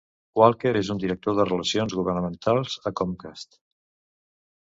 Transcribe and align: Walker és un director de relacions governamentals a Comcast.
Walker 0.39 0.69
és 0.79 0.87
un 0.93 1.01
director 1.03 1.35
de 1.39 1.45
relacions 1.49 1.95
governamentals 1.99 2.73
a 2.91 2.93
Comcast. 3.01 3.61